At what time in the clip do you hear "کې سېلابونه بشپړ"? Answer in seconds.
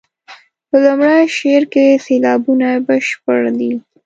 1.73-3.39